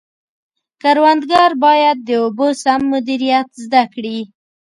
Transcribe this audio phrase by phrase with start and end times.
[0.81, 4.19] کروندګر باید د اوبو سم مدیریت زده کړي.